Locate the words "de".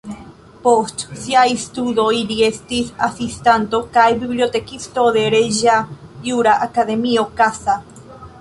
5.19-5.27